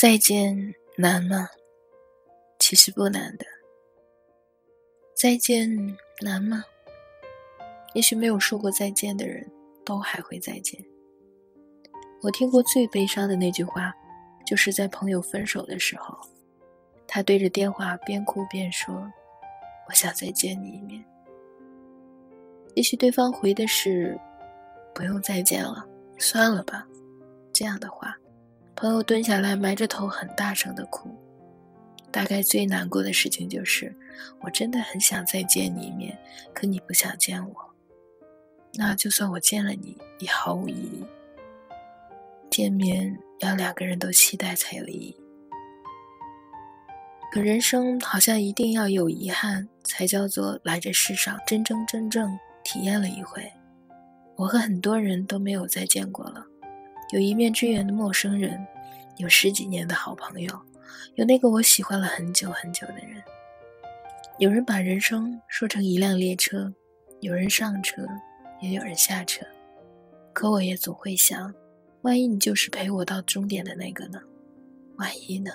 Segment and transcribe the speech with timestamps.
[0.00, 1.46] 再见难吗？
[2.58, 3.44] 其实不难的。
[5.14, 5.68] 再见
[6.22, 6.64] 难吗？
[7.92, 9.46] 也许没有说过再见的人
[9.84, 10.82] 都还会再见。
[12.22, 13.94] 我听过最悲伤的那句话，
[14.46, 16.18] 就是在朋友分手的时候，
[17.06, 19.06] 他对着电话边哭边说
[19.86, 21.04] ：“我想再见你一面。”
[22.74, 24.18] 也许对方回的是
[24.96, 25.86] ：“不用再见了，
[26.16, 26.88] 算了吧。”
[27.52, 28.16] 这样的话，
[28.80, 31.14] 朋友蹲下来埋着头很大声的哭。
[32.10, 33.94] 大概最难过的事情就是，
[34.40, 36.18] 我真的很想再见你一面，
[36.54, 37.54] 可你不想见我。
[38.72, 41.04] 那就算我见了你，也毫无意义。
[42.48, 45.14] 见面要两个人都期待才有意义。
[47.30, 53.52] 可人生好像一定要有遗憾，才叫做来这世上真真正正体验了一回。
[54.36, 56.46] 我和很多人都没有再见过了，
[57.12, 58.66] 有一面之缘的陌生人，
[59.16, 60.60] 有十几年的好朋友，
[61.14, 63.22] 有那个我喜欢了很久很久的人。
[64.38, 66.72] 有人把人生说成一辆列车，
[67.20, 68.06] 有人上车。
[68.62, 69.42] 也有人下车，
[70.34, 71.54] 可我也总会想，
[72.02, 74.20] 万一你就是陪我到终点的那个呢？
[74.96, 75.50] 万一呢？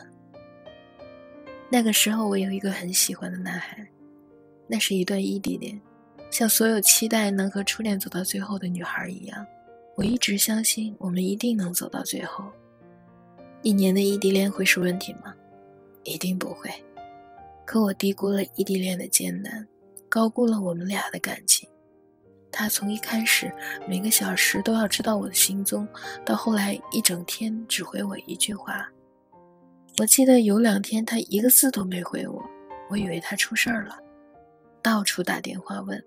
[1.69, 3.87] 那个时候我有一个很喜欢的男孩，
[4.67, 5.79] 那是一段异地恋，
[6.31, 9.45] 像所有期待能和初恋走到最后的女孩一样，
[9.95, 12.45] 我一直相信我们一定能走到最后。
[13.61, 15.33] 一年的异地恋会是问题吗？
[16.03, 16.69] 一定不会。
[17.65, 19.67] 可我低估了异地恋的艰难，
[20.07, 21.67] 高估了我们俩的感情。
[22.51, 23.51] 他从一开始
[23.87, 25.87] 每个小时都要知道我的行踪，
[26.23, 28.89] 到后来一整天只回我一句话。
[29.97, 32.43] 我记得有两天他一个字都没回我，
[32.89, 33.97] 我以为他出事儿了，
[34.81, 36.01] 到处打电话问。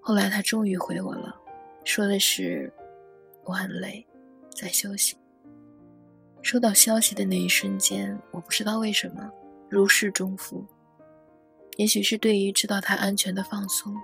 [0.00, 1.34] 后来他终于回我了，
[1.84, 2.72] 说的是
[3.44, 4.06] 我很累，
[4.54, 5.16] 在休息。
[6.42, 9.30] 收到消息的那一瞬间，我不知道为什么
[9.70, 10.64] 如释重负，
[11.76, 13.94] 也许是对于知道他安全的放松。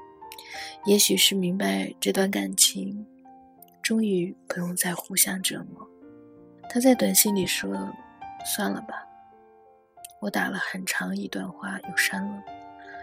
[0.86, 3.06] 也许是明白这段感情
[3.82, 5.86] 终于不用再互相折磨，
[6.70, 7.70] 他在短信里说
[8.44, 9.06] ：“算了吧。”
[10.20, 12.42] 我打了很长一段话又删了，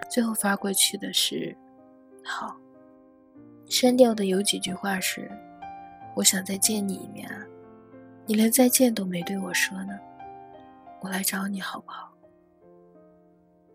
[0.09, 1.55] 最后发过去的是
[2.25, 2.59] “好”。
[3.69, 5.29] 删掉的有几句话是
[6.17, 7.45] ：“我想再见你一面啊，
[8.25, 9.93] 你连再见都没对我说呢，
[10.99, 12.11] 我来找你好不好？”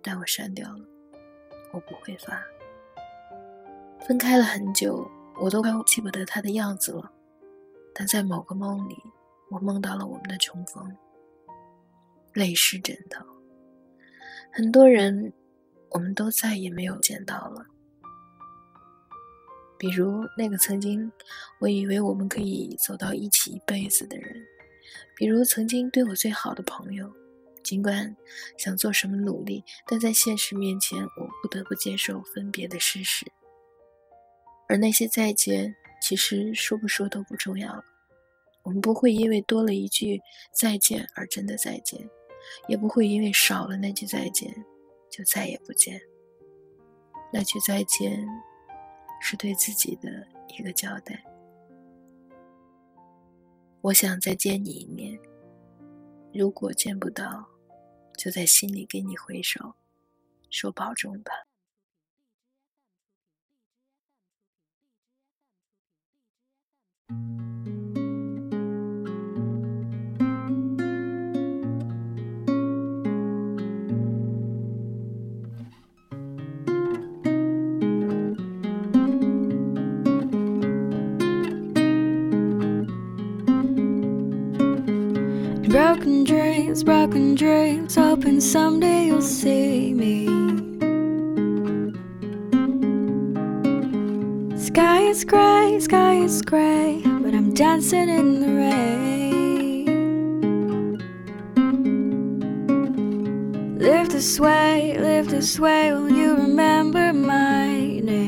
[0.03, 0.85] 但我删掉了，
[1.73, 2.43] 我不会发。
[4.01, 5.09] 分开了很久，
[5.41, 7.13] 我都快记不得他的样子了。
[7.95, 8.97] 但在某个梦里，
[9.49, 10.97] 我梦到了我们的重逢，
[12.33, 13.25] 泪湿枕头。
[14.51, 15.33] 很多人，
[15.91, 17.67] 我们都再也没有见到了。
[19.83, 21.11] 比如那个曾经
[21.59, 24.47] 我以为我们可以走到一起一辈子的人，
[25.17, 27.13] 比如曾经对我最好的朋友。
[27.65, 28.17] 尽管
[28.57, 33.27] 想做什么努力，但在现实面前，我不得不接受分别的事实。
[34.69, 37.83] 而那些再见，其实说不说都不重要了。
[38.63, 40.21] 我们不会因为多了一句
[40.53, 42.09] 再见而真的再见，
[42.69, 44.55] 也不会因为少了那句再见
[45.11, 46.01] 就再也不见。
[47.33, 48.25] 那句再见，
[49.25, 51.25] 是对自己的一个交代。
[53.81, 55.17] 我想再见你一面，
[56.35, 57.47] 如果见不到，
[58.19, 59.75] 就在心里给你回首，
[60.51, 61.33] 说保重吧。
[86.73, 90.27] Broken dreams, broken dreams, hoping someday you'll see me.
[94.57, 98.99] Sky is gray, sky is gray, but I'm dancing in the rain.
[103.79, 108.22] Live this way, live this way, will you remember my name?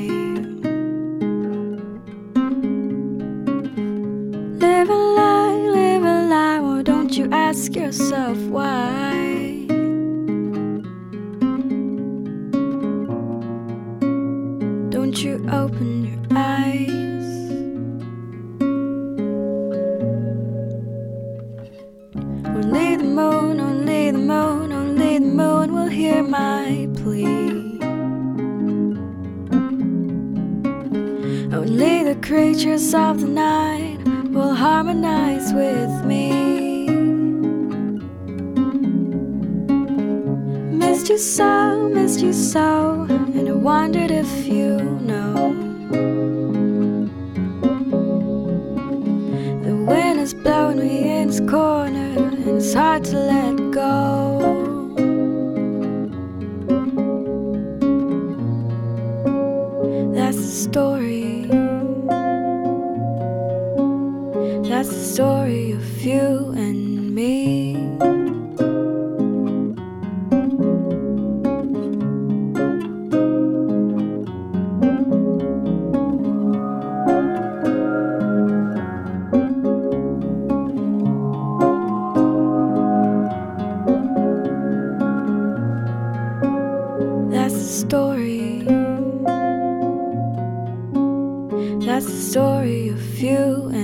[7.55, 9.65] Ask yourself why?
[14.91, 17.29] Don't you open your eyes?
[22.57, 27.79] Only the moon, only the moon, only the moon will hear my plea.
[31.55, 33.99] Only the creatures of the night
[34.33, 36.64] will harmonize with me.
[41.15, 44.81] You so, missed you so, and I wondered if you
[45.11, 45.55] know.
[49.63, 54.41] The wind is blowing me in this corner, and it's hard to let go.
[60.17, 61.47] That's the story.
[64.69, 67.64] That's the story of you and me.
[87.89, 88.65] Story.
[91.85, 93.84] That's the story of you and.